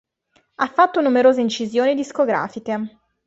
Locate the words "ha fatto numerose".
0.55-1.41